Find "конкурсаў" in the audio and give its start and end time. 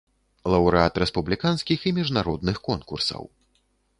2.69-3.23